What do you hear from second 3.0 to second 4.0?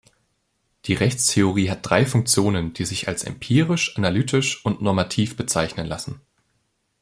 als empirisch,